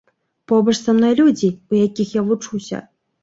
Побач 0.51 0.73
са 0.85 0.95
мной 0.99 1.13
людзі, 1.19 1.49
у 1.75 1.79
якіх 1.87 2.17
я 2.19 2.23
вучуся. 2.31 2.81